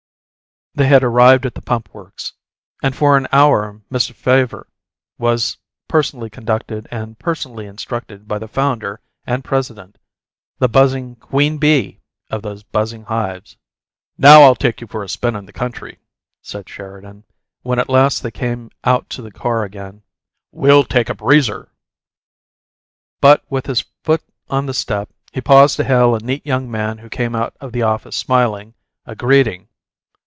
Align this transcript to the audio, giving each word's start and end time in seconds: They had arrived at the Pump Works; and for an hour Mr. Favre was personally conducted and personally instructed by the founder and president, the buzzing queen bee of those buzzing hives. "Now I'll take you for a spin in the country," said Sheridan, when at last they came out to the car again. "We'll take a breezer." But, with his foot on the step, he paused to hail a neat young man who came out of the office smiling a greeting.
They 0.73 0.87
had 0.87 1.03
arrived 1.03 1.45
at 1.45 1.53
the 1.53 1.61
Pump 1.61 1.93
Works; 1.93 2.31
and 2.81 2.95
for 2.95 3.17
an 3.17 3.27
hour 3.33 3.81
Mr. 3.91 4.13
Favre 4.13 4.67
was 5.17 5.57
personally 5.89 6.29
conducted 6.29 6.87
and 6.89 7.19
personally 7.19 7.65
instructed 7.65 8.25
by 8.25 8.39
the 8.39 8.47
founder 8.47 9.01
and 9.27 9.43
president, 9.43 9.97
the 10.59 10.69
buzzing 10.69 11.17
queen 11.17 11.57
bee 11.57 11.99
of 12.29 12.41
those 12.41 12.63
buzzing 12.63 13.03
hives. 13.03 13.57
"Now 14.17 14.43
I'll 14.43 14.55
take 14.55 14.79
you 14.79 14.87
for 14.87 15.03
a 15.03 15.09
spin 15.09 15.35
in 15.35 15.45
the 15.45 15.51
country," 15.51 15.99
said 16.41 16.69
Sheridan, 16.69 17.25
when 17.63 17.77
at 17.77 17.89
last 17.89 18.23
they 18.23 18.31
came 18.31 18.71
out 18.85 19.09
to 19.09 19.21
the 19.21 19.29
car 19.29 19.65
again. 19.65 20.03
"We'll 20.53 20.85
take 20.85 21.09
a 21.09 21.13
breezer." 21.15 21.67
But, 23.19 23.43
with 23.51 23.65
his 23.65 23.83
foot 24.05 24.23
on 24.49 24.67
the 24.67 24.73
step, 24.73 25.09
he 25.33 25.41
paused 25.41 25.75
to 25.75 25.83
hail 25.83 26.15
a 26.15 26.19
neat 26.23 26.45
young 26.45 26.71
man 26.71 26.99
who 26.99 27.09
came 27.09 27.35
out 27.35 27.57
of 27.59 27.73
the 27.73 27.81
office 27.83 28.15
smiling 28.15 28.73
a 29.05 29.17
greeting. 29.17 29.67